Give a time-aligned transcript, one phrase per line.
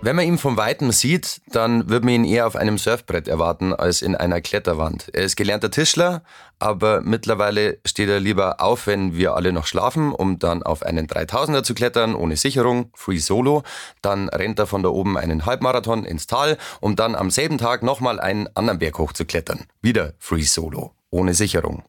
[0.00, 3.74] Wenn man ihn vom Weitem sieht, dann wird man ihn eher auf einem Surfbrett erwarten
[3.74, 5.10] als in einer Kletterwand.
[5.12, 6.22] Er ist gelernter Tischler,
[6.60, 11.08] aber mittlerweile steht er lieber auf, wenn wir alle noch schlafen, um dann auf einen
[11.08, 13.64] 3000er zu klettern, ohne Sicherung, Free Solo.
[14.00, 17.82] Dann rennt er von da oben einen Halbmarathon ins Tal, um dann am selben Tag
[17.82, 19.64] nochmal einen anderen Berg hoch zu klettern.
[19.82, 21.82] Wieder Free Solo, ohne Sicherung.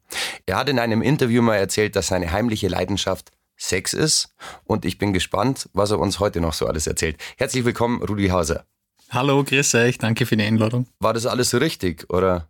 [0.48, 4.34] Er hat in einem Interview mal erzählt, dass seine heimliche Leidenschaft Sex ist.
[4.64, 7.18] Und ich bin gespannt, was er uns heute noch so alles erzählt.
[7.38, 8.66] Herzlich willkommen, Rudi Hauser.
[9.12, 10.88] Hallo, grüß euch, danke für die Einladung.
[11.00, 12.48] War das alles so richtig, oder?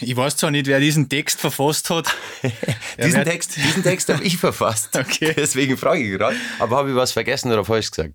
[0.00, 2.14] Ich weiß zwar nicht, wer diesen Text verfasst hat.
[2.98, 4.90] diesen, Text, diesen Text habe ich verfasst.
[4.98, 5.32] Okay.
[5.36, 6.36] Deswegen frage ich gerade.
[6.58, 8.14] Aber habe ich was vergessen oder falsch gesagt?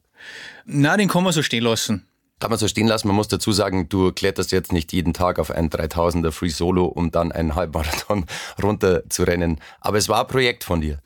[0.66, 2.06] Na, den kann man so stehen lassen.
[2.40, 3.08] Kann man so stehen lassen.
[3.08, 6.86] Man muss dazu sagen, du kletterst jetzt nicht jeden Tag auf einen 3000er Free Solo,
[6.86, 8.26] um dann einen Halbmarathon
[8.62, 9.60] runter zu rennen.
[9.80, 11.00] Aber es war ein Projekt von dir.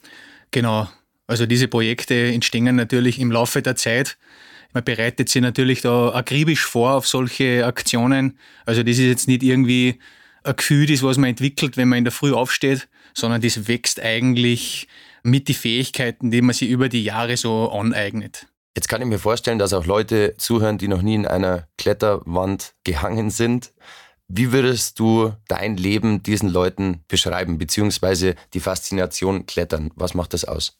[0.51, 0.87] Genau.
[1.27, 4.17] Also diese Projekte entstehen natürlich im Laufe der Zeit.
[4.73, 8.39] Man bereitet sich natürlich da akribisch vor auf solche Aktionen.
[8.65, 9.99] Also das ist jetzt nicht irgendwie
[10.43, 14.01] ein Gefühl, das was man entwickelt, wenn man in der Früh aufsteht, sondern das wächst
[14.01, 14.87] eigentlich
[15.23, 18.47] mit den Fähigkeiten, die man sich über die Jahre so aneignet.
[18.75, 22.75] Jetzt kann ich mir vorstellen, dass auch Leute zuhören, die noch nie in einer Kletterwand
[22.83, 23.73] gehangen sind.
[24.27, 29.91] Wie würdest du dein Leben diesen Leuten beschreiben, beziehungsweise die Faszination Klettern?
[29.95, 30.77] Was macht das aus?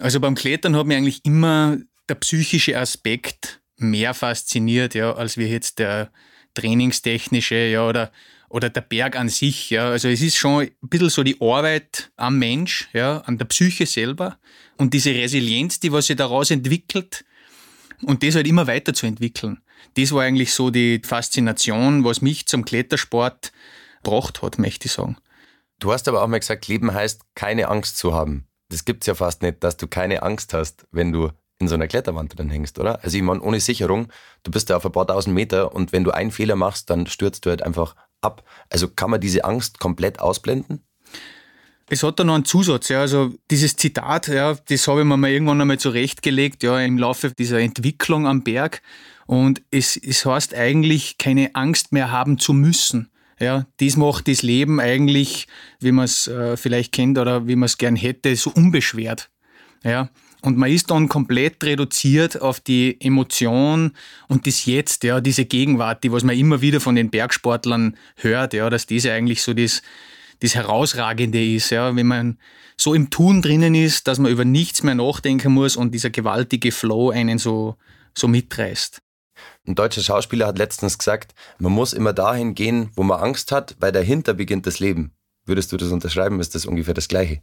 [0.00, 1.76] Also beim Klettern hat mich eigentlich immer
[2.08, 6.10] der psychische Aspekt mehr fasziniert, ja, als wie jetzt der
[6.54, 8.10] trainingstechnische, ja, oder,
[8.48, 9.90] oder der Berg an sich, ja.
[9.90, 13.84] Also es ist schon ein bisschen so die Arbeit am Mensch, ja, an der Psyche
[13.84, 14.38] selber
[14.78, 17.26] und diese Resilienz, die was sich daraus entwickelt
[18.00, 19.60] und das halt immer weiter zu entwickeln.
[19.98, 23.52] Das war eigentlich so die Faszination, was mich zum Klettersport
[24.02, 25.18] gebracht hat, möchte ich sagen.
[25.78, 29.14] Du hast aber auch mal gesagt, Leben heißt, keine Angst zu haben das gibt's ja
[29.14, 32.78] fast nicht, dass du keine Angst hast, wenn du in so einer Kletterwand drin hängst,
[32.78, 33.04] oder?
[33.04, 34.08] Also ich meine, ohne Sicherung,
[34.42, 37.06] du bist da auf ein paar tausend Meter und wenn du einen Fehler machst, dann
[37.06, 38.42] stürzt du halt einfach ab.
[38.70, 40.82] Also kann man diese Angst komplett ausblenden?
[41.92, 43.00] Es hat da noch einen Zusatz, ja.
[43.00, 47.32] Also dieses Zitat, ja, das habe ich mir mal irgendwann einmal zurechtgelegt, ja, im Laufe
[47.32, 48.80] dieser Entwicklung am Berg.
[49.26, 53.10] Und es, es heißt eigentlich, keine Angst mehr haben zu müssen.
[53.40, 55.46] Ja, das macht das Leben eigentlich,
[55.80, 59.30] wie man es äh, vielleicht kennt oder wie man es gern hätte, so unbeschwert.
[59.82, 60.10] Ja,
[60.42, 63.92] und man ist dann komplett reduziert auf die Emotion
[64.28, 68.54] und das Jetzt, ja, diese Gegenwart, die was man immer wieder von den Bergsportlern hört,
[68.54, 69.82] ja, dass diese eigentlich so das,
[70.40, 72.38] das Herausragende ist, ja, wenn man
[72.76, 76.72] so im Tun drinnen ist, dass man über nichts mehr nachdenken muss und dieser gewaltige
[76.72, 77.76] Flow einen so,
[78.16, 79.02] so mitreißt.
[79.66, 83.76] Ein deutscher Schauspieler hat letztens gesagt, man muss immer dahin gehen, wo man Angst hat,
[83.78, 85.12] weil dahinter beginnt das Leben.
[85.44, 86.40] Würdest du das unterschreiben?
[86.40, 87.42] Ist das ungefähr das Gleiche?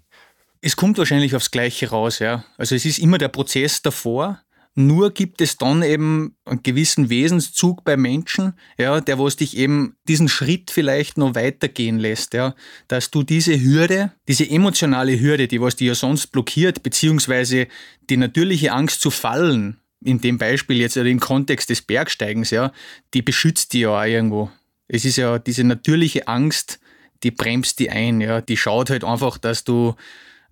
[0.61, 2.43] Es kommt wahrscheinlich aufs Gleiche raus, ja.
[2.57, 4.41] Also es ist immer der Prozess davor.
[4.79, 9.95] Nur gibt es dann eben einen gewissen Wesenszug bei Menschen, ja, der was dich eben
[10.07, 12.53] diesen Schritt vielleicht noch weitergehen lässt, ja,
[12.87, 17.67] dass du diese Hürde, diese emotionale Hürde, die was dir ja sonst blockiert, beziehungsweise
[18.11, 22.71] die natürliche Angst zu fallen, in dem Beispiel jetzt oder im Kontext des Bergsteigens, ja,
[23.13, 24.51] die beschützt die ja auch irgendwo.
[24.87, 26.79] Es ist ja diese natürliche Angst,
[27.23, 29.95] die bremst die ein, ja, die schaut halt einfach, dass du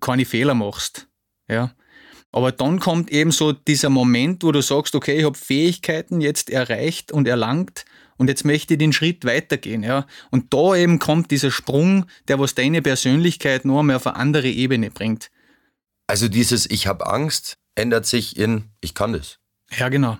[0.00, 1.08] keine Fehler machst,
[1.48, 1.72] ja.
[2.32, 6.50] Aber dann kommt eben so dieser Moment, wo du sagst, okay, ich habe Fähigkeiten jetzt
[6.50, 7.86] erreicht und erlangt
[8.18, 10.06] und jetzt möchte ich den Schritt weitergehen, ja.
[10.30, 14.48] Und da eben kommt dieser Sprung, der was deine Persönlichkeit noch einmal auf eine andere
[14.48, 15.30] Ebene bringt.
[16.08, 19.38] Also dieses Ich habe Angst ändert sich in Ich kann das.
[19.70, 20.18] Ja, genau.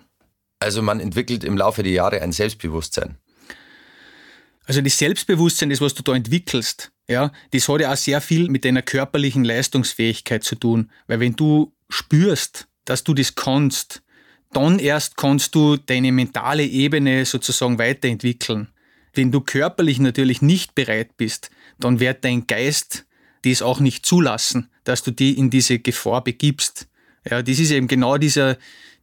[0.61, 3.19] Also man entwickelt im Laufe der Jahre ein Selbstbewusstsein.
[4.65, 8.49] Also das Selbstbewusstsein, das was du da entwickelst, ja, das hat ja auch sehr viel
[8.49, 10.91] mit deiner körperlichen Leistungsfähigkeit zu tun.
[11.07, 14.03] Weil wenn du spürst, dass du das kannst,
[14.53, 18.69] dann erst kannst du deine mentale Ebene sozusagen weiterentwickeln.
[19.13, 23.07] Wenn du körperlich natürlich nicht bereit bist, dann wird dein Geist
[23.45, 26.89] dies auch nicht zulassen, dass du die in diese Gefahr begibst.
[27.29, 28.57] Ja, das ist eben genau dieser,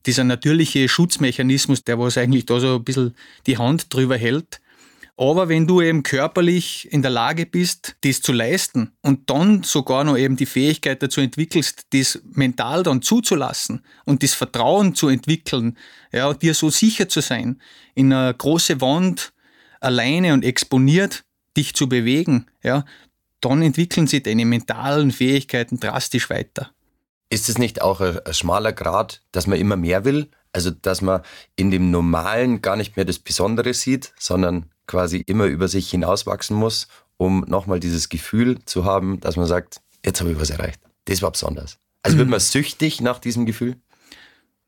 [0.05, 3.15] dieser natürliche Schutzmechanismus, der was eigentlich da so ein bisschen
[3.47, 4.61] die Hand drüber hält.
[5.15, 10.03] Aber wenn du eben körperlich in der Lage bist, das zu leisten und dann sogar
[10.03, 15.77] noch eben die Fähigkeit dazu entwickelst, das mental dann zuzulassen und das Vertrauen zu entwickeln,
[16.11, 17.61] ja, dir so sicher zu sein,
[17.93, 19.33] in einer große Wand
[19.81, 21.23] alleine und exponiert
[21.55, 22.83] dich zu bewegen, ja,
[23.39, 26.72] dann entwickeln sich deine mentalen Fähigkeiten drastisch weiter.
[27.33, 30.29] Ist es nicht auch ein, ein schmaler Grad, dass man immer mehr will?
[30.51, 31.23] Also, dass man
[31.55, 36.55] in dem Normalen gar nicht mehr das Besondere sieht, sondern quasi immer über sich hinauswachsen
[36.55, 36.87] muss,
[37.17, 40.79] um nochmal dieses Gefühl zu haben, dass man sagt, jetzt habe ich was erreicht.
[41.05, 41.79] Das war besonders.
[42.03, 43.77] Also wird man süchtig nach diesem Gefühl?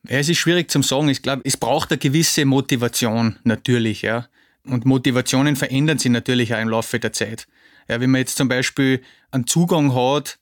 [0.09, 1.07] Ja, es ist schwierig zum sagen.
[1.09, 4.27] Ich glaube, es braucht eine gewisse Motivation natürlich, ja.
[4.65, 7.45] Und Motivationen verändern sich natürlich auch im Laufe der Zeit.
[7.87, 10.39] Ja, wenn man jetzt zum Beispiel einen Zugang hat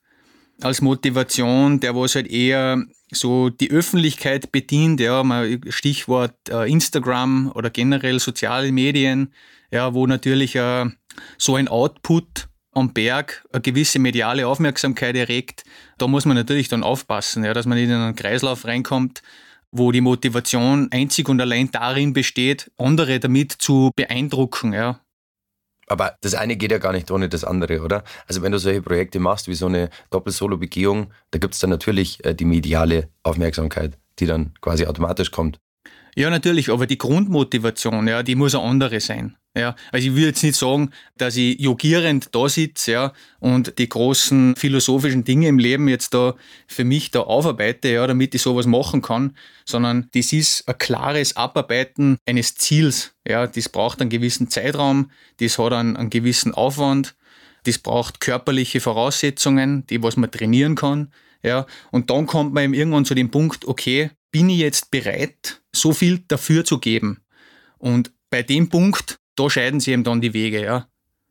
[0.62, 5.24] als Motivation, der was halt eher so die Öffentlichkeit bedient, ja,
[5.70, 9.34] Stichwort äh, Instagram oder generell soziale Medien,
[9.72, 10.86] ja, wo natürlich äh,
[11.38, 15.64] so ein Output am Berg eine gewisse mediale Aufmerksamkeit erregt,
[15.98, 19.22] da muss man natürlich dann aufpassen, ja, dass man nicht in einen Kreislauf reinkommt,
[19.72, 24.74] wo die Motivation einzig und allein darin besteht, andere damit zu beeindrucken.
[24.74, 25.00] Ja.
[25.94, 28.04] Aber das eine geht ja gar nicht ohne das andere, oder?
[28.28, 32.25] Also wenn du solche Projekte machst wie so eine Doppel-Solo-Begehung, da gibt es dann natürlich
[32.25, 35.60] äh, die mediale Aufmerksamkeit, die dann quasi automatisch kommt.
[36.15, 39.36] Ja, natürlich, aber die Grundmotivation, ja, die muss eine andere sein.
[39.56, 43.88] Ja, also ich will jetzt nicht sagen, dass ich jogierend da sitze ja, und die
[43.88, 46.33] großen philosophischen Dinge im Leben jetzt da
[46.68, 51.36] für mich da aufarbeite, ja, damit ich sowas machen kann, sondern das ist ein klares
[51.36, 53.13] Abarbeiten eines Ziels.
[53.27, 57.15] Ja, das braucht einen gewissen Zeitraum, das hat einen, einen gewissen Aufwand,
[57.65, 61.12] das braucht körperliche Voraussetzungen, die was man trainieren kann.
[61.44, 65.62] Ja, und dann kommt man eben irgendwann zu dem Punkt, okay, bin ich jetzt bereit,
[65.75, 67.20] so viel dafür zu geben?
[67.78, 70.88] Und bei dem Punkt da scheiden sich eben dann die Wege, ja.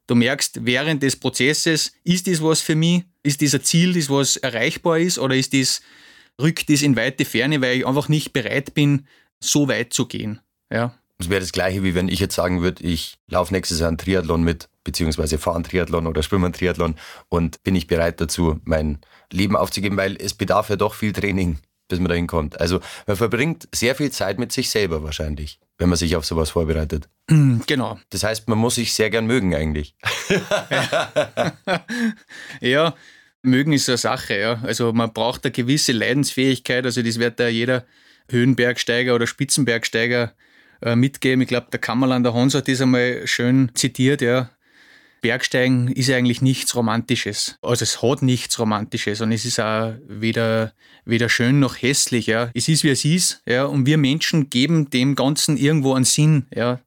[0.07, 3.05] Du merkst während des Prozesses, ist das was für mich?
[3.23, 5.19] Ist ein Ziel, das was erreichbar ist?
[5.19, 5.81] Oder ist das,
[6.41, 9.07] rückt das in weite Ferne, weil ich einfach nicht bereit bin,
[9.41, 10.41] so weit zu gehen,
[10.73, 10.95] ja.
[11.19, 13.99] Das wäre das Gleiche, wie wenn ich jetzt sagen würde, ich laufe nächstes Jahr einen
[13.99, 16.97] Triathlon mit, beziehungsweise fahre einen Triathlon oder schwimme einen Triathlon
[17.29, 18.99] und bin ich bereit dazu, mein
[19.31, 22.61] Leben aufzugeben, weil es bedarf ja doch viel Training bis man dahin kommt.
[22.61, 26.51] Also man verbringt sehr viel Zeit mit sich selber wahrscheinlich, wenn man sich auf sowas
[26.51, 27.09] vorbereitet.
[27.67, 27.99] Genau.
[28.11, 29.95] Das heißt, man muss sich sehr gern mögen eigentlich.
[32.61, 32.95] ja,
[33.43, 34.61] mögen ist eine Sache, ja.
[34.63, 36.85] Also man braucht eine gewisse Leidensfähigkeit.
[36.85, 37.85] Also das wird da jeder
[38.31, 40.33] Höhenbergsteiger oder Spitzenbergsteiger
[40.83, 41.43] äh, mitgeben.
[41.43, 44.51] Ich glaube, der Kammerlander Hans hat das einmal schön zitiert, ja.
[45.23, 47.57] Bergsteigen ist eigentlich nichts Romantisches.
[47.63, 50.75] Also es hat nichts Romantisches und es ist auch weder,
[51.05, 52.27] weder schön noch hässlich.
[52.27, 52.51] Ja.
[52.55, 53.41] Es ist, wie es ist.
[53.47, 53.65] Ja.
[53.65, 56.47] Und wir Menschen geben dem Ganzen irgendwo einen Sinn.
[56.53, 56.81] Ja.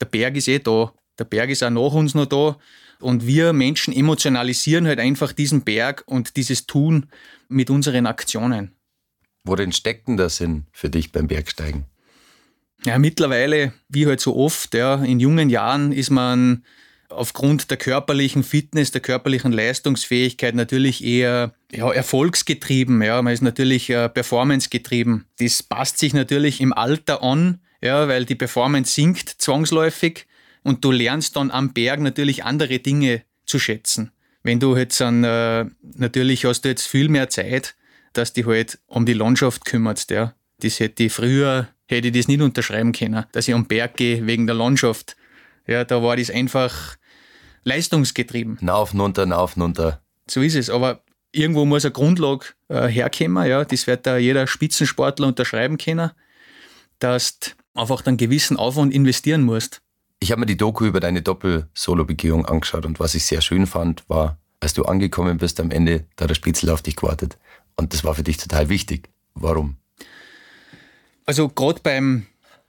[0.00, 0.94] Der Berg ist eh da.
[1.18, 2.56] Der Berg ist auch nach uns noch da.
[3.00, 7.06] Und wir Menschen emotionalisieren halt einfach diesen Berg und dieses Tun
[7.48, 8.72] mit unseren Aktionen.
[9.42, 11.86] Worin steckt denn der Sinn für dich beim Bergsteigen?
[12.84, 16.64] Ja, mittlerweile, wie halt so oft, ja, in jungen Jahren ist man
[17.08, 23.02] aufgrund der körperlichen Fitness, der körperlichen Leistungsfähigkeit natürlich eher ja, erfolgsgetrieben.
[23.02, 23.20] Ja.
[23.22, 25.24] Man ist natürlich äh, performancegetrieben.
[25.38, 30.26] Das passt sich natürlich im Alter an, ja, weil die Performance sinkt zwangsläufig
[30.62, 34.12] und du lernst dann am Berg natürlich andere Dinge zu schätzen.
[34.42, 37.74] Wenn du jetzt an, äh, natürlich hast du jetzt viel mehr Zeit,
[38.12, 40.10] dass du halt um die Landschaft kümmerst.
[40.10, 40.34] Ja.
[40.60, 44.26] Das hätte ich früher, hätte ich das nicht unterschreiben können, dass ich am Berg gehe
[44.26, 45.16] wegen der Landschaft.
[45.68, 46.96] Ja, da war das einfach
[47.62, 48.58] leistungsgetrieben.
[48.60, 50.02] Nauf, runter, nauf, runter.
[50.28, 50.70] So ist es.
[50.70, 53.46] Aber irgendwo muss eine Grundlage äh, herkommen.
[53.46, 53.64] Ja.
[53.64, 56.10] Das wird da jeder Spitzensportler unterschreiben können,
[56.98, 59.82] dass du einfach einen gewissen Aufwand investieren musst.
[60.20, 64.08] Ich habe mir die Doku über deine Doppel-Solo-Begehung angeschaut und was ich sehr schön fand,
[64.08, 67.38] war, als du angekommen bist am Ende, da hat der Spitzel auf dich gewartet.
[67.76, 69.10] Und das war für dich total wichtig.
[69.34, 69.76] Warum?
[71.24, 72.26] Also gerade beim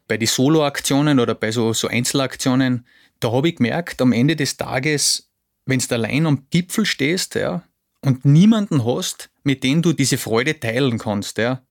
[0.09, 2.85] bei den Solo-Aktionen oder bei so, so Einzelaktionen,
[3.19, 5.29] da habe ich gemerkt, am Ende des Tages,
[5.65, 7.63] wenn du allein am Gipfel stehst ja,
[8.03, 11.61] und niemanden hast, mit dem du diese Freude teilen kannst, ja,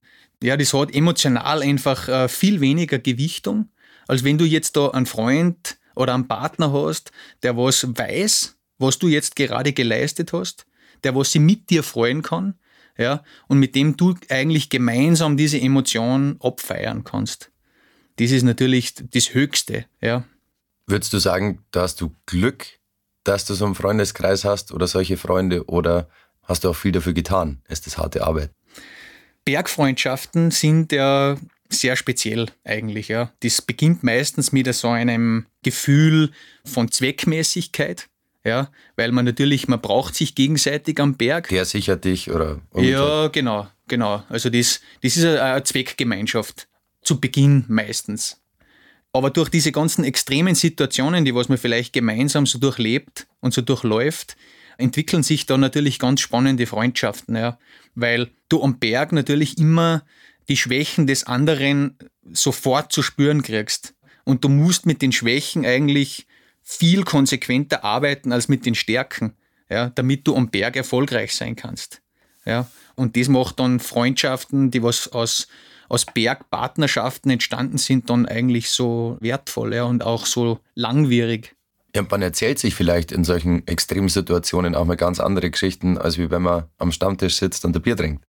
[0.41, 3.69] ja das hat emotional einfach äh, viel weniger Gewichtung,
[4.07, 7.11] als wenn du jetzt da einen Freund oder einen Partner hast,
[7.43, 10.65] der was weiß, was du jetzt gerade geleistet hast,
[11.03, 12.53] der was sich mit dir freuen kann,
[12.97, 17.51] ja, und mit dem du eigentlich gemeinsam diese Emotion abfeiern kannst.
[18.19, 20.25] Das ist natürlich das Höchste, ja.
[20.85, 22.65] Würdest du sagen, da hast du Glück,
[23.23, 26.09] dass du so einen Freundeskreis hast oder solche Freunde oder
[26.43, 27.61] hast du auch viel dafür getan?
[27.69, 28.51] Ist das harte Arbeit?
[29.45, 31.37] Bergfreundschaften sind ja
[31.69, 33.07] sehr speziell eigentlich.
[33.07, 33.31] Ja.
[33.39, 36.31] Das beginnt meistens mit so einem Gefühl
[36.65, 38.09] von Zweckmäßigkeit.
[38.43, 41.49] Ja, weil man natürlich, man braucht sich gegenseitig am Berg.
[41.49, 42.61] Der sichert dich oder?
[42.71, 43.01] Umgekehrt.
[43.01, 44.23] Ja, genau, genau.
[44.29, 46.67] Also das, das ist eine Zweckgemeinschaft.
[47.09, 48.39] Zu Beginn meistens.
[49.13, 53.63] Aber durch diese ganzen extremen Situationen, die was man vielleicht gemeinsam so durchlebt und so
[53.63, 54.37] durchläuft,
[54.77, 57.57] entwickeln sich da natürlich ganz spannende Freundschaften, ja.
[57.95, 60.03] Weil du am Berg natürlich immer
[60.49, 61.97] die Schwächen des anderen
[62.31, 63.95] sofort zu spüren kriegst.
[64.23, 66.27] Und du musst mit den Schwächen eigentlich
[66.61, 69.33] viel konsequenter arbeiten als mit den Stärken,
[69.67, 72.03] ja, damit du am Berg erfolgreich sein kannst.
[72.45, 72.69] Ja.
[72.93, 75.47] Und das macht dann Freundschaften, die was aus,
[75.89, 81.55] aus Bergpartnerschaften entstanden sind, dann eigentlich so wertvoll ja, und auch so langwierig.
[81.95, 86.19] Ja, man erzählt sich vielleicht in solchen extremen Situationen auch mal ganz andere Geschichten, als
[86.19, 88.23] wie wenn man am Stammtisch sitzt und ein Bier trinkt.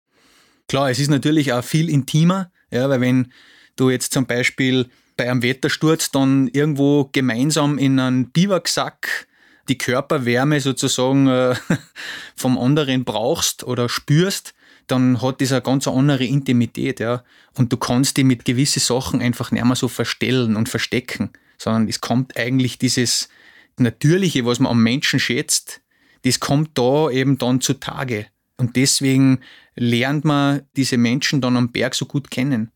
[0.69, 3.33] Klar, es ist natürlich auch viel intimer, ja, weil wenn
[3.75, 4.87] du jetzt zum Beispiel
[5.17, 9.27] bei einem Wettersturz dann irgendwo gemeinsam in einen Biwaksack
[9.67, 11.55] die Körperwärme sozusagen äh,
[12.35, 14.53] vom anderen brauchst oder spürst,
[14.91, 17.23] dann hat das eine ganz andere Intimität, ja.
[17.57, 21.87] Und du kannst die mit gewissen Sachen einfach nicht mehr so verstellen und verstecken, sondern
[21.87, 23.29] es kommt eigentlich dieses
[23.77, 25.81] Natürliche, was man am Menschen schätzt,
[26.23, 28.27] das kommt da eben dann zutage.
[28.57, 29.39] Und deswegen
[29.75, 32.71] lernt man diese Menschen dann am Berg so gut kennen.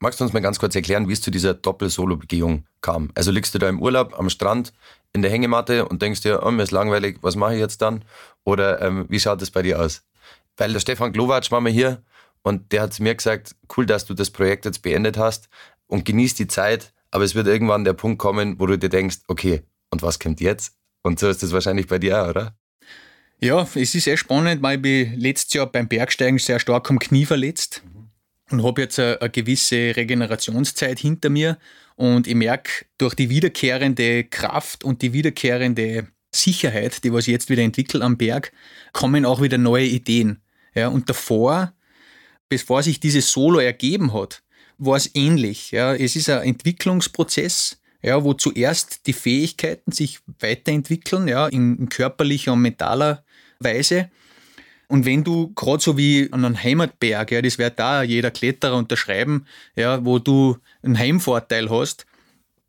[0.00, 3.10] Magst du uns mal ganz kurz erklären, wie es zu dieser Doppel-Solo-Begehung kam?
[3.14, 4.72] Also liegst du da im Urlaub am Strand
[5.12, 8.04] in der Hängematte und denkst dir, oh, mir ist langweilig, was mache ich jetzt dann?
[8.44, 10.02] Oder ähm, wie schaut das bei dir aus?
[10.58, 12.02] Weil der Stefan Glowacz war mal hier
[12.42, 15.48] und der hat zu mir gesagt, cool, dass du das Projekt jetzt beendet hast
[15.86, 19.18] und genieß die Zeit, aber es wird irgendwann der Punkt kommen, wo du dir denkst,
[19.28, 20.74] okay, und was kommt jetzt?
[21.02, 22.54] Und so ist das wahrscheinlich bei dir auch, oder?
[23.40, 27.24] Ja, es ist sehr spannend, weil ich letztes Jahr beim Bergsteigen sehr stark am Knie
[27.24, 27.82] verletzt
[28.50, 31.56] und habe jetzt eine, eine, gewisse Regenerationszeit hinter mir
[31.94, 37.48] und ich merke durch die wiederkehrende Kraft und die wiederkehrende Sicherheit, die was ich jetzt
[37.48, 38.52] wieder entwickle am Berg,
[38.92, 40.42] kommen auch wieder neue Ideen.
[40.78, 41.72] Ja, und davor,
[42.48, 44.42] bevor sich dieses Solo ergeben hat,
[44.78, 45.72] war es ähnlich.
[45.72, 45.94] Ja.
[45.94, 52.52] Es ist ein Entwicklungsprozess, ja, wo zuerst die Fähigkeiten sich weiterentwickeln, ja, in, in körperlicher
[52.52, 53.24] und mentaler
[53.58, 54.10] Weise.
[54.86, 58.76] Und wenn du gerade so wie an einem Heimatberg, ja, das wird da jeder Kletterer
[58.76, 62.06] unterschreiben, ja, wo du einen Heimvorteil hast,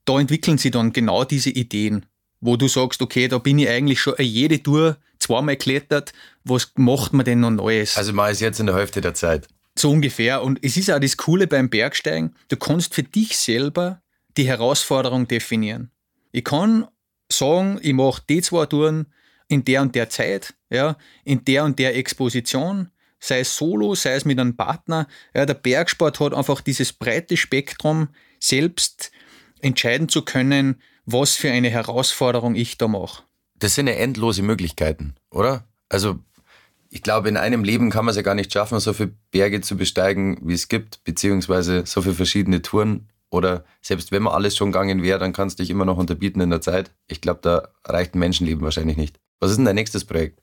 [0.03, 2.05] da entwickeln sie dann genau diese Ideen,
[2.41, 7.13] wo du sagst, okay, da bin ich eigentlich schon jede Tour zweimal geklettert, was macht
[7.13, 7.97] man denn noch Neues?
[7.97, 9.47] Also man ist jetzt in der Hälfte der Zeit.
[9.77, 10.43] So ungefähr.
[10.43, 14.01] Und es ist auch das Coole beim Bergsteigen, du kannst für dich selber
[14.37, 15.91] die Herausforderung definieren.
[16.31, 16.87] Ich kann
[17.31, 19.07] sagen, ich mache die zwei Touren
[19.47, 24.13] in der und der Zeit, ja, in der und der Exposition, sei es solo, sei
[24.13, 25.07] es mit einem Partner.
[25.33, 28.09] Ja, der Bergsport hat einfach dieses breite Spektrum,
[28.39, 29.11] selbst
[29.61, 33.23] entscheiden zu können, was für eine Herausforderung ich da mache.
[33.59, 35.65] Das sind ja endlose Möglichkeiten, oder?
[35.89, 36.19] Also
[36.89, 39.61] ich glaube, in einem Leben kann man es ja gar nicht schaffen, so viele Berge
[39.61, 43.09] zu besteigen, wie es gibt, beziehungsweise so viele verschiedene Touren.
[43.29, 46.41] Oder selbst wenn man alles schon gegangen wäre, dann kannst du dich immer noch unterbieten
[46.41, 46.91] in der Zeit.
[47.07, 49.19] Ich glaube, da reicht ein Menschenleben wahrscheinlich nicht.
[49.39, 50.41] Was ist denn dein nächstes Projekt?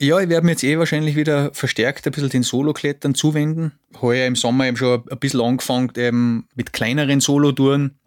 [0.00, 3.72] Ja, ich werde mir jetzt eh wahrscheinlich wieder verstärkt ein bisschen den Solo-Klettern zuwenden.
[4.00, 7.98] Heuer im Sommer eben schon ein bisschen angefangen eben mit kleineren Solo-Touren,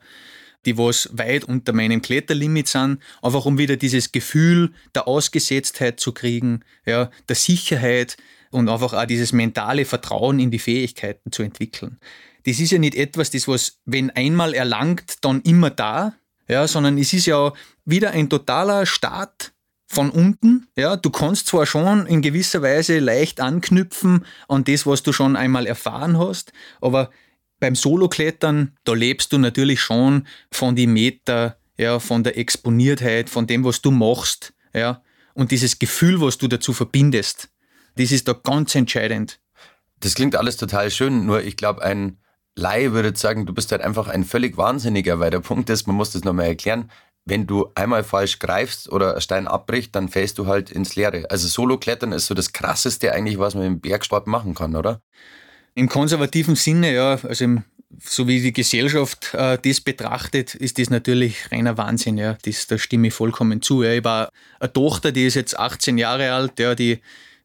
[0.67, 6.11] die was weit unter meinem Kletterlimit sind, einfach um wieder dieses Gefühl der Ausgesetztheit zu
[6.11, 8.17] kriegen, ja, der Sicherheit
[8.51, 11.97] und einfach auch dieses mentale Vertrauen in die Fähigkeiten zu entwickeln.
[12.45, 16.13] Das ist ja nicht etwas, das was, wenn einmal erlangt, dann immer da,
[16.47, 17.53] ja, sondern es ist ja
[17.85, 19.53] wieder ein totaler Start
[19.87, 20.67] von unten.
[20.75, 25.37] Ja, du kannst zwar schon in gewisser Weise leicht anknüpfen an das, was du schon
[25.37, 27.09] einmal erfahren hast, aber
[27.59, 33.47] beim Soloklettern, da lebst du natürlich schon von die Meter, ja, von der Exponiertheit, von
[33.47, 35.01] dem, was du machst, ja,
[35.33, 37.49] und dieses Gefühl, was du dazu verbindest,
[37.95, 39.39] das ist da ganz entscheidend.
[39.99, 42.17] Das klingt alles total schön, nur ich glaube, ein
[42.55, 45.95] Laie würde sagen, du bist halt einfach ein völlig Wahnsinniger, weil der Punkt ist, man
[45.95, 46.89] muss das nochmal erklären,
[47.23, 51.29] wenn du einmal falsch greifst oder ein Stein abbricht, dann fällst du halt ins Leere.
[51.29, 55.01] Also Solo-Klettern ist so das Krasseste eigentlich, was man im Bergsport machen kann, oder?
[55.77, 57.63] Im konservativen Sinne, ja, also im,
[58.03, 62.35] so wie die Gesellschaft äh, das betrachtet, ist das natürlich reiner Wahnsinn, ja.
[62.41, 63.83] Das, da stimme ich vollkommen zu.
[63.83, 63.91] Ja.
[63.91, 66.97] Ich habe eine Tochter, die ist jetzt 18 Jahre alt, ja, die,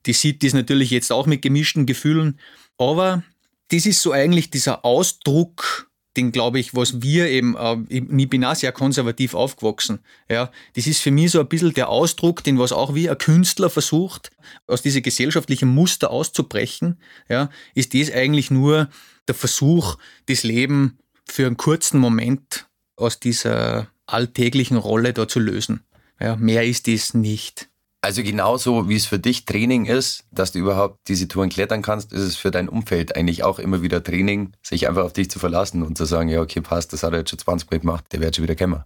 [0.07, 2.41] die sieht das natürlich jetzt auch mit gemischten Gefühlen.
[2.79, 3.23] Aber
[3.69, 8.45] das ist so eigentlich dieser Ausdruck den glaube ich, was wir eben, äh, ich bin
[8.45, 10.00] auch sehr konservativ aufgewachsen.
[10.28, 13.19] Ja, das ist für mich so ein bisschen der Ausdruck, den was auch wie ein
[13.19, 14.31] Künstler versucht,
[14.66, 16.99] aus diesem gesellschaftlichen Muster auszubrechen.
[17.28, 18.88] Ja, ist das eigentlich nur
[19.28, 22.66] der Versuch, das Leben für einen kurzen Moment
[22.97, 25.85] aus dieser alltäglichen Rolle da zu lösen.
[26.21, 27.69] Ja, mehr ist dies nicht.
[28.04, 32.12] Also genauso wie es für dich Training ist, dass du überhaupt diese Touren klettern kannst,
[32.12, 35.38] ist es für dein Umfeld eigentlich auch immer wieder Training, sich einfach auf dich zu
[35.38, 38.04] verlassen und zu sagen, ja okay, passt, das hat er jetzt schon 20 Mal gemacht,
[38.11, 38.82] der wird schon wieder kommen.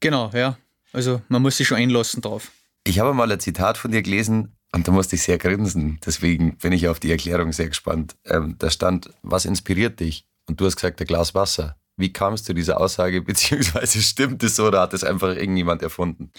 [0.00, 0.58] Genau, ja.
[0.92, 2.50] Also man muss sich schon einlassen drauf.
[2.82, 6.00] Ich habe mal ein Zitat von dir gelesen, Und da musste ich sehr grinsen.
[6.04, 8.16] Deswegen bin ich auf die Erklärung sehr gespannt.
[8.24, 10.26] Ähm, da stand, was inspiriert dich?
[10.48, 11.76] Und du hast gesagt, ein Glas Wasser.
[11.96, 16.32] Wie kamst du dieser Aussage, beziehungsweise stimmt es so oder hat es einfach irgendjemand erfunden?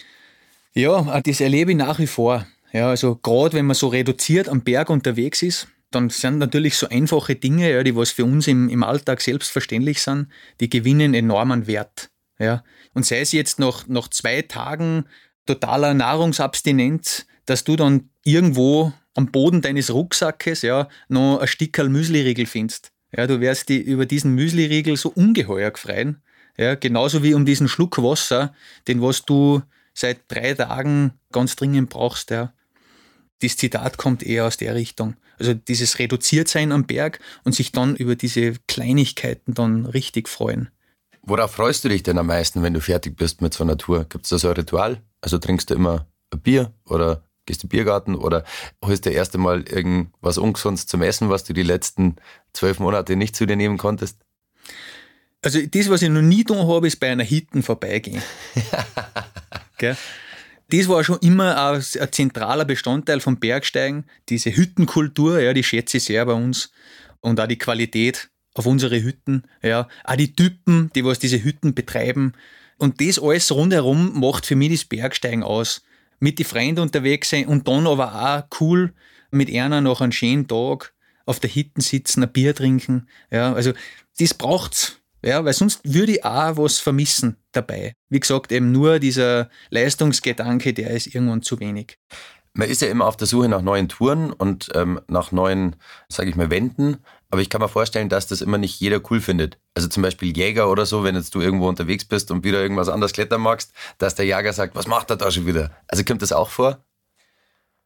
[0.76, 2.46] Ja, das erlebe ich nach wie vor.
[2.70, 6.86] Ja, also gerade wenn man so reduziert am Berg unterwegs ist, dann sind natürlich so
[6.90, 10.28] einfache Dinge, ja, die was für uns im, im Alltag selbstverständlich sind,
[10.60, 12.10] die gewinnen enormen Wert.
[12.38, 12.62] Ja.
[12.92, 15.06] Und sei es jetzt nach, nach zwei Tagen
[15.46, 22.44] totaler Nahrungsabstinenz, dass du dann irgendwo am Boden deines Rucksackes ja, noch ein Stickerl Müsliriegel
[22.44, 22.92] findest.
[23.16, 26.20] Ja, du wirst die über diesen Müsliriegel so ungeheuer gefreien.
[26.58, 28.54] Ja, genauso wie um diesen Schluck Wasser,
[28.88, 29.62] den was du
[29.96, 32.30] seit drei Tagen ganz dringend brauchst.
[32.30, 32.52] Ja.
[33.40, 35.16] Das Zitat kommt eher aus der Richtung.
[35.38, 40.70] Also dieses Reduziertsein am Berg und sich dann über diese Kleinigkeiten dann richtig freuen.
[41.22, 44.06] Worauf freust du dich denn am meisten, wenn du fertig bist mit so einer Tour?
[44.08, 45.02] Gibt es da so ein Ritual?
[45.20, 48.44] Also trinkst du immer ein Bier oder gehst du Biergarten oder
[48.84, 52.16] holst du erst einmal irgendwas Ungesundes zum Essen, was du die letzten
[52.52, 54.18] zwölf Monate nicht zu dir nehmen konntest?
[55.42, 58.22] Also das, was ich noch nie getan habe, ist bei einer Hitten vorbeigehen.
[60.68, 64.04] Das war schon immer ein, zentraler Bestandteil vom Bergsteigen.
[64.28, 66.70] Diese Hüttenkultur, ja, die schätze ich sehr bei uns.
[67.20, 69.88] Und auch die Qualität auf unsere Hütten, ja.
[70.04, 72.32] Auch die Typen, die was diese Hütten betreiben.
[72.78, 75.82] Und das alles rundherum macht für mich das Bergsteigen aus
[76.18, 78.92] mit den Freunden unterwegs sein und dann aber auch cool
[79.30, 80.94] mit einer noch einen schönen Tag
[81.26, 83.08] auf der Hitten sitzen, ein Bier trinken.
[83.30, 83.72] Ja, also
[84.18, 85.00] das braucht's.
[85.26, 87.94] Ja, weil sonst würde ich auch was vermissen dabei.
[88.08, 91.98] Wie gesagt, eben nur dieser Leistungsgedanke, der ist irgendwann zu wenig.
[92.52, 95.74] Man ist ja immer auf der Suche nach neuen Touren und ähm, nach neuen,
[96.08, 96.98] sage ich mal, Wänden.
[97.28, 99.58] Aber ich kann mir vorstellen, dass das immer nicht jeder cool findet.
[99.74, 102.88] Also zum Beispiel Jäger oder so, wenn jetzt du irgendwo unterwegs bist und wieder irgendwas
[102.88, 105.72] anderes klettern magst, dass der Jäger sagt, was macht er da schon wieder?
[105.88, 106.84] Also kommt das auch vor?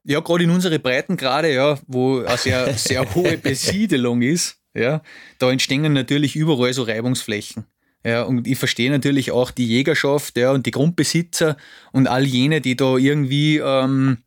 [0.05, 5.03] Ja, gerade in unsere Breitengrade, ja, wo eine sehr, sehr hohe Besiedelung ist, ja,
[5.39, 7.67] da entstehen natürlich überall so Reibungsflächen.
[8.05, 11.57] Ja, und ich verstehe natürlich auch die Jägerschaft ja, und die Grundbesitzer
[11.93, 14.19] und all jene, die da irgendwie ähm,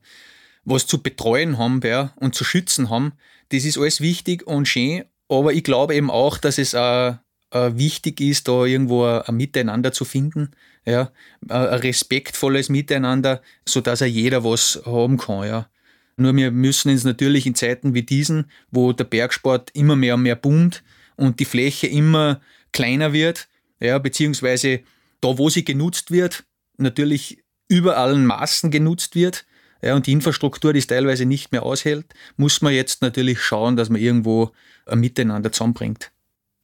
[0.64, 3.14] was zu betreuen haben ja, und zu schützen haben.
[3.50, 7.18] Das ist alles wichtig und schön, aber ich glaube eben auch, dass es auch
[7.52, 10.52] äh, wichtig ist, da irgendwo ein Miteinander zu finden,
[10.86, 11.12] ja,
[11.48, 15.70] ein respektvolles Miteinander, sodass auch jeder was haben kann, ja.
[16.16, 20.24] Nur wir müssen uns natürlich in Zeiten wie diesen, wo der Bergsport immer mehr und
[20.24, 20.84] mehr boomt
[21.16, 23.48] und die Fläche immer kleiner wird,
[23.80, 24.82] ja, beziehungsweise
[25.22, 26.44] da, wo sie genutzt wird,
[26.78, 29.46] natürlich über allen Maßen genutzt wird,
[29.82, 32.06] ja, und die Infrastruktur, die es teilweise nicht mehr aushält,
[32.38, 34.52] muss man jetzt natürlich schauen, dass man irgendwo
[34.86, 36.12] ein Miteinander zusammenbringt.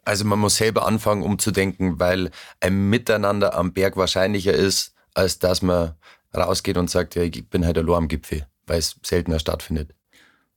[0.05, 2.31] Also man muss selber anfangen, umzudenken, weil
[2.61, 5.95] ein Miteinander am Berg wahrscheinlicher ist, als dass man
[6.35, 9.93] rausgeht und sagt, ja, ich bin halt allein am Gipfel, weil es seltener stattfindet.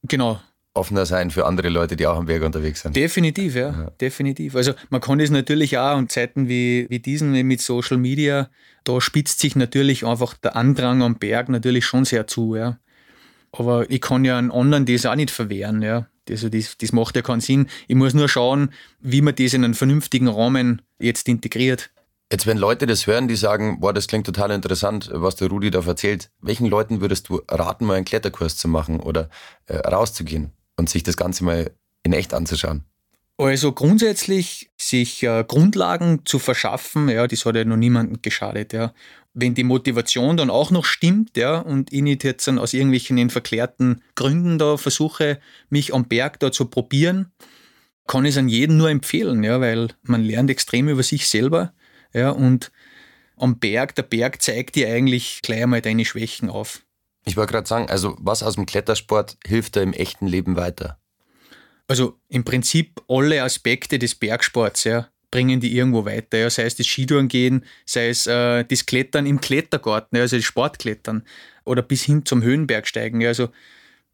[0.04, 0.40] Genau,
[0.74, 2.96] offener sein für andere Leute, die auch am Berg unterwegs sind.
[2.96, 3.90] Definitiv, ja, ja.
[4.00, 4.56] definitiv.
[4.56, 8.48] Also man kann es natürlich auch und Zeiten wie, wie diesen mit Social Media,
[8.84, 12.78] da spitzt sich natürlich einfach der Andrang am Berg natürlich schon sehr zu, ja.
[13.52, 16.06] Aber ich kann ja einen anderen das auch nicht verwehren, ja.
[16.30, 17.66] Also das, das macht ja keinen Sinn.
[17.88, 18.70] Ich muss nur schauen,
[19.00, 21.90] wie man das in einen vernünftigen Rahmen jetzt integriert.
[22.32, 25.70] Jetzt, wenn Leute das hören, die sagen, boah, das klingt total interessant, was der Rudi
[25.70, 29.28] da erzählt, welchen Leuten würdest du raten, mal einen Kletterkurs zu machen oder
[29.66, 30.52] äh, rauszugehen?
[30.76, 31.70] und sich das Ganze mal
[32.02, 32.84] in echt anzuschauen?
[33.38, 38.92] Also grundsätzlich sich äh, Grundlagen zu verschaffen, ja, das hat ja noch niemandem geschadet, ja.
[39.34, 43.30] Wenn die Motivation dann auch noch stimmt, ja, und ich nicht jetzt dann aus irgendwelchen
[43.30, 45.40] verklärten Gründen da versuche,
[45.70, 47.32] mich am Berg da zu probieren,
[48.06, 51.72] kann ich es an jeden nur empfehlen, ja, weil man lernt extrem über sich selber,
[52.12, 52.70] ja, und
[53.36, 56.82] am Berg, der Berg zeigt dir eigentlich gleich einmal deine Schwächen auf.
[57.24, 60.98] Ich wollte gerade sagen, also was aus dem Klettersport hilft da im echten Leben weiter?
[61.88, 66.38] Also im Prinzip alle Aspekte des Bergsports, ja, bringen die irgendwo weiter.
[66.38, 70.36] Ja, sei es das Skitouren gehen, sei es äh, das Klettern im Klettergarten, ja, also
[70.36, 71.24] das Sportklettern
[71.64, 73.20] oder bis hin zum Höhenbergsteigen.
[73.20, 73.48] Ja, also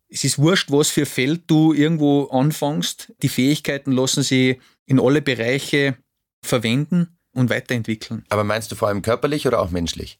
[0.09, 3.13] es ist wurscht, was für Feld du irgendwo anfängst.
[3.23, 5.97] Die Fähigkeiten lassen sich in alle Bereiche
[6.43, 8.25] verwenden und weiterentwickeln.
[8.29, 10.19] Aber meinst du vor allem körperlich oder auch menschlich?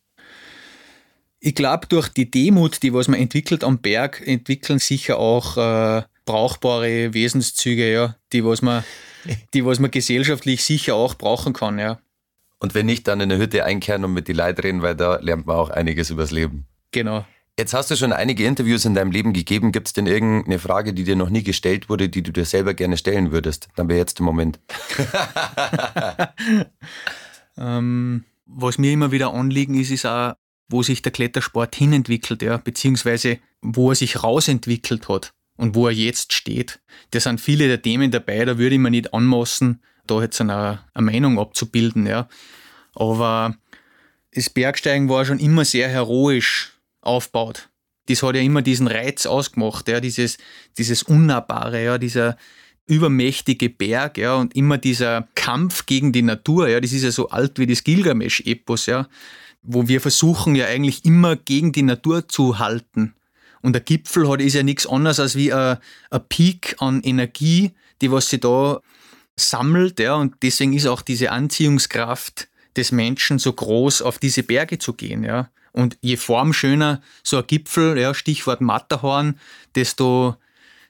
[1.41, 6.03] Ich glaube, durch die Demut, die was man entwickelt am Berg, entwickeln sicher auch äh,
[6.25, 8.85] brauchbare Wesenszüge, ja, die was man,
[9.55, 12.01] die was man gesellschaftlich sicher auch brauchen kann, ja.
[12.61, 15.17] Und wenn nicht, dann in eine Hütte einkehren und mit die Leute reden, weil da
[15.17, 16.67] lernt man auch einiges übers Leben.
[16.91, 17.25] Genau.
[17.59, 19.73] Jetzt hast du schon einige Interviews in deinem Leben gegeben.
[19.73, 22.73] Gibt es denn irgendeine Frage, die dir noch nie gestellt wurde, die du dir selber
[22.73, 23.67] gerne stellen würdest?
[23.75, 24.61] Dann wäre jetzt der Moment.
[27.59, 30.35] ähm, was mir immer wieder anliegen ist, ist auch
[30.69, 35.95] wo sich der Klettersport hinentwickelt, ja, beziehungsweise wo er sich rausentwickelt hat und wo er
[35.95, 36.79] jetzt steht.
[37.11, 40.81] Da sind viele der Themen dabei, da würde ich mir nicht anmaßen, da jetzt eine,
[40.95, 42.29] eine Meinung abzubilden, ja.
[42.95, 43.57] Aber
[44.35, 47.71] das Bergsteigen war schon immer sehr heroisch aufgebaut.
[48.07, 50.39] Das hat ja immer diesen Reiz ausgemacht, ja, dieses,
[50.79, 52.37] dieses Unnahbare, ja, dieser
[52.87, 57.29] übermächtige Berg, ja, und immer dieser Kampf gegen die Natur, ja, das ist ja so
[57.29, 59.09] alt wie das Gilgamesch-Epos, ja,
[59.63, 63.15] wo wir versuchen ja eigentlich immer gegen die Natur zu halten.
[63.61, 65.77] Und der Gipfel hat ist ja nichts anderes als wie ein,
[66.11, 68.81] ein Peak an Energie, die was sie da
[69.37, 74.79] sammelt, ja, und deswegen ist auch diese Anziehungskraft des Menschen so groß, auf diese Berge
[74.79, 75.51] zu gehen, ja.
[75.73, 79.39] Und je formschöner so ein Gipfel, ja, Stichwort Matterhorn,
[79.75, 80.37] desto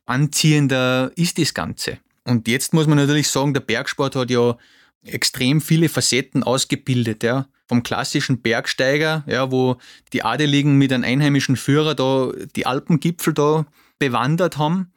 [0.06, 1.98] anziehender ist das Ganze.
[2.24, 4.56] Und jetzt muss man natürlich sagen, der Bergsport hat ja
[5.04, 7.46] extrem viele Facetten ausgebildet, ja.
[7.66, 9.76] Vom klassischen Bergsteiger, ja, wo
[10.14, 13.66] die Adeligen mit einem einheimischen Führer da die Alpengipfel da
[13.98, 14.90] bewandert haben,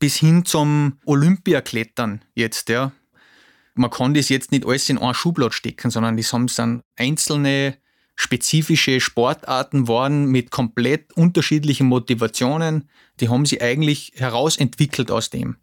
[0.00, 2.92] bis hin zum Olympiaklettern jetzt, ja.
[3.74, 7.78] Man kann das jetzt nicht alles in ein Schublad stecken, sondern das haben dann einzelne
[8.18, 12.88] spezifische Sportarten waren mit komplett unterschiedlichen Motivationen.
[13.20, 15.56] Die haben sie eigentlich herausentwickelt aus dem.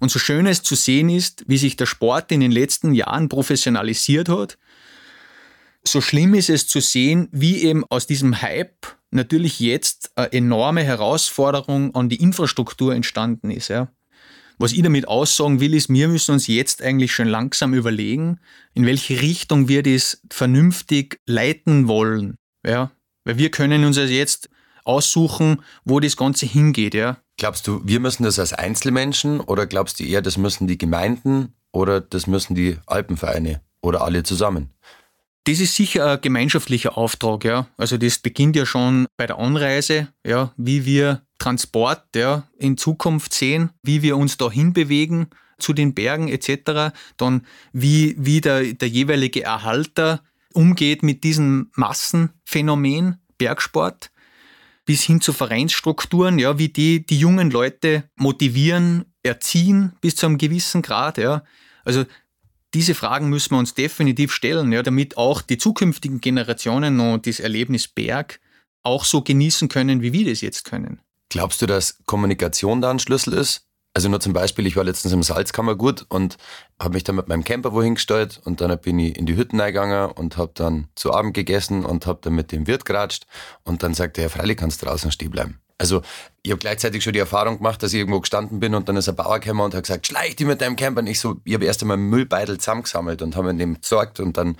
[0.00, 3.28] Und so schön es zu sehen ist, wie sich der Sport in den letzten Jahren
[3.28, 4.56] professionalisiert hat,
[5.84, 10.82] so schlimm ist es zu sehen, wie eben aus diesem Hype natürlich jetzt eine enorme
[10.82, 13.68] Herausforderung an die Infrastruktur entstanden ist.
[13.68, 13.88] Ja.
[14.58, 18.40] Was ich damit aussagen will, ist, wir müssen uns jetzt eigentlich schon langsam überlegen,
[18.74, 22.34] in welche Richtung wir das vernünftig leiten wollen.
[22.66, 22.90] Ja.
[23.24, 24.48] Weil wir können uns also jetzt
[24.84, 26.94] aussuchen, wo das Ganze hingeht.
[26.94, 27.18] Ja.
[27.36, 31.54] Glaubst du, wir müssen das als Einzelmenschen oder glaubst du eher, das müssen die Gemeinden
[31.72, 34.70] oder das müssen die Alpenvereine oder alle zusammen?
[35.44, 37.68] Das ist sicher ein gemeinschaftlicher Auftrag, ja.
[37.76, 43.32] Also das beginnt ja schon bei der Anreise, ja, wie wir Transport ja, in Zukunft
[43.32, 46.94] sehen, wie wir uns dahin bewegen zu den Bergen etc.
[47.16, 50.22] Dann wie, wie der, der jeweilige Erhalter
[50.52, 54.10] umgeht mit diesem Massenphänomen Bergsport
[54.84, 60.38] bis hin zu Vereinsstrukturen, ja, wie die die jungen Leute motivieren, erziehen bis zu einem
[60.38, 61.44] gewissen Grad, ja.
[61.84, 62.04] Also
[62.74, 67.40] diese Fragen müssen wir uns definitiv stellen, ja, damit auch die zukünftigen Generationen noch das
[67.40, 68.40] Erlebnis Berg
[68.82, 71.00] auch so genießen können, wie wir das jetzt können.
[71.30, 73.68] Glaubst du, dass Kommunikation da ein Schlüssel ist?
[73.94, 76.36] Also nur zum Beispiel, ich war letztens im Salzkammergut und
[76.78, 79.60] habe mich dann mit meinem Camper wohin gestellt und dann bin ich in die Hütten
[79.60, 83.26] eingegangen und habe dann zu Abend gegessen und habe dann mit dem Wirt geratscht
[83.64, 85.60] und dann sagte er, freilich kannst du draußen stehen bleiben.
[85.78, 86.02] Also
[86.42, 89.08] ich habe gleichzeitig schon die Erfahrung gemacht, dass ich irgendwo gestanden bin und dann ist
[89.08, 91.00] ein Bauer gekommen und hat gesagt, schleich dich mit deinem Camper.
[91.00, 94.36] Und ich so, ich habe erst einmal Müllbeutel zusammengesammelt und habe in dem gesorgt und
[94.36, 94.56] dann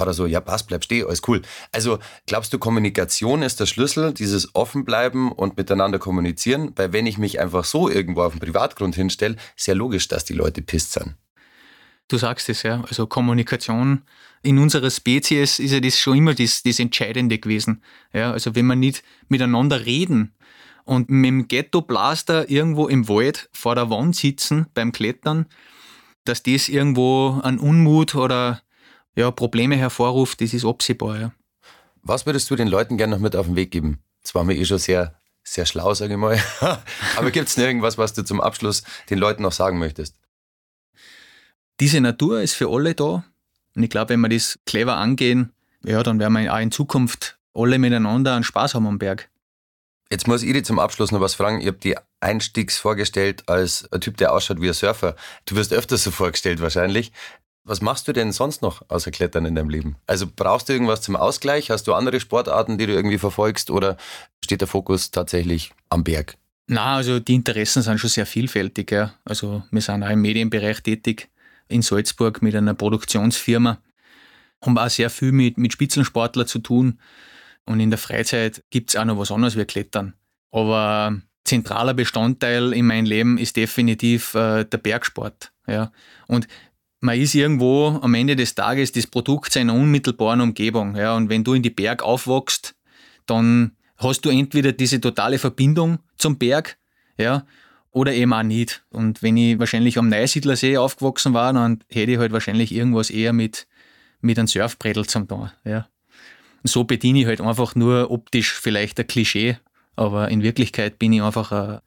[0.00, 1.42] war er so, ja passt, bleib stehen, alles cool.
[1.70, 6.72] Also glaubst du, Kommunikation ist der Schlüssel, dieses Offenbleiben und miteinander kommunizieren?
[6.74, 10.24] Weil wenn ich mich einfach so irgendwo auf dem Privatgrund hinstelle, ist ja logisch, dass
[10.24, 11.14] die Leute pisst sind.
[12.08, 14.02] Du sagst es ja, also Kommunikation
[14.42, 17.84] in unserer Spezies ist ja das schon immer das, das Entscheidende gewesen.
[18.12, 20.32] Ja, also wenn wir nicht miteinander reden,
[20.90, 25.46] und mit dem Ghetto-Blaster irgendwo im Wald vor der Wand sitzen beim Klettern,
[26.24, 28.60] dass das irgendwo an Unmut oder
[29.16, 31.20] ja, Probleme hervorruft, das ist absehbar.
[31.20, 31.32] Ja.
[32.02, 33.98] Was würdest du den Leuten gerne noch mit auf den Weg geben?
[34.22, 36.40] Das war mir eh schon sehr, sehr schlau, sage ich mal.
[37.16, 40.16] Aber gibt es irgendwas, was du zum Abschluss den Leuten noch sagen möchtest?
[41.80, 43.24] Diese Natur ist für alle da.
[43.74, 47.38] Und ich glaube, wenn wir das clever angehen, ja, dann werden wir auch in Zukunft
[47.54, 49.30] alle miteinander einen Spaß haben am Berg.
[50.10, 51.60] Jetzt muss ich dir zum Abschluss noch was fragen.
[51.60, 55.14] Ich habe die einstiegs vorgestellt als ein Typ, der ausschaut wie ein Surfer.
[55.46, 57.12] Du wirst öfters so vorgestellt wahrscheinlich.
[57.64, 59.96] Was machst du denn sonst noch außer Klettern in deinem Leben?
[60.06, 61.70] Also brauchst du irgendwas zum Ausgleich?
[61.70, 63.96] Hast du andere Sportarten, die du irgendwie verfolgst oder
[64.42, 66.36] steht der Fokus tatsächlich am Berg?
[66.66, 68.90] Na, also die Interessen sind schon sehr vielfältig.
[68.92, 69.12] Ja.
[69.24, 71.28] Also wir sind auch im Medienbereich tätig
[71.68, 73.78] in Salzburg mit einer Produktionsfirma,
[74.62, 76.98] haben auch sehr viel mit, mit Spitzensportlern zu tun.
[77.66, 80.14] Und in der Freizeit gibt es auch noch was anderes wie Klettern.
[80.50, 85.52] Aber zentraler Bestandteil in meinem Leben ist definitiv äh, der Bergsport.
[85.66, 85.92] Ja.
[86.26, 86.48] Und
[87.00, 90.96] man ist irgendwo am Ende des Tages das Produkt seiner unmittelbaren Umgebung.
[90.96, 91.16] Ja.
[91.16, 92.74] Und wenn du in die Berg aufwachst,
[93.26, 96.78] dann hast du entweder diese totale Verbindung zum Berg,
[97.16, 97.46] ja,
[97.90, 98.84] oder eben auch nicht.
[98.90, 103.32] Und wenn ich wahrscheinlich am Neusiedlersee aufgewachsen war, dann hätte ich halt wahrscheinlich irgendwas eher
[103.32, 103.66] mit,
[104.20, 105.50] mit einem Surfbrettel zum tun.
[105.64, 105.86] Ja
[106.62, 109.58] so bediene ich halt einfach nur optisch vielleicht ein Klischee,
[109.96, 111.80] aber in Wirklichkeit bin ich einfach ein,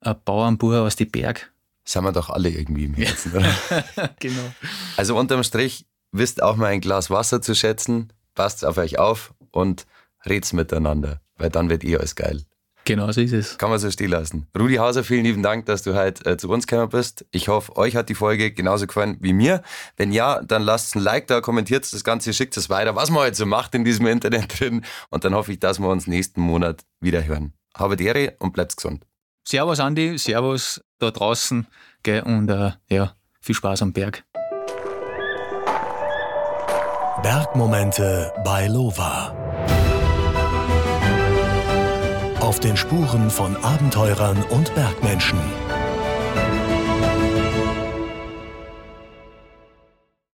[0.00, 1.52] ein Bauernbub aus den Berg.
[1.90, 3.52] Sind wir doch alle irgendwie im Herzen, oder?
[4.20, 4.54] genau.
[4.96, 9.34] Also unterm Strich, wisst auch mal ein Glas Wasser zu schätzen, passt auf euch auf
[9.50, 9.86] und
[10.24, 12.44] red's miteinander, weil dann wird eh alles geil.
[12.84, 13.58] Genau so ist es.
[13.58, 14.46] Kann man so stehen lassen.
[14.56, 17.26] Rudi Hauser, vielen lieben Dank, dass du heute äh, zu uns gekommen bist.
[17.32, 19.60] Ich hoffe, euch hat die Folge genauso gefallen wie mir.
[19.96, 23.24] Wenn ja, dann lasst ein Like da, kommentiert das Ganze, schickt es weiter, was man
[23.24, 24.84] heute so macht in diesem Internet drin.
[25.10, 27.52] Und dann hoffe ich, dass wir uns nächsten Monat wieder hören.
[27.76, 29.04] Habe Ehre und bleibt gesund.
[29.44, 31.66] Servus Andi, Servus da draußen
[32.02, 34.24] gell, und äh, ja, viel Spaß am Berg.
[37.22, 39.34] Bergmomente bei Lova.
[42.40, 45.38] Auf den Spuren von Abenteurern und Bergmenschen.